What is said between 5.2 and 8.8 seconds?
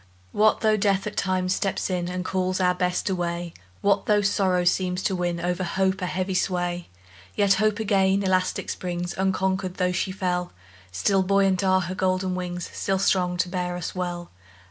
O'er hope, a heavy sway? Yet Hope again elastic